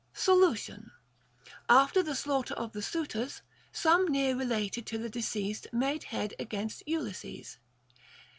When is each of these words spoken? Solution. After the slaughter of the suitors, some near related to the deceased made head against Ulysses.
Solution. 0.15 0.89
After 1.69 2.01
the 2.01 2.15
slaughter 2.15 2.55
of 2.55 2.71
the 2.73 2.81
suitors, 2.81 3.43
some 3.71 4.07
near 4.07 4.35
related 4.35 4.87
to 4.87 4.97
the 4.97 5.11
deceased 5.11 5.67
made 5.71 6.05
head 6.05 6.33
against 6.39 6.81
Ulysses. 6.87 7.59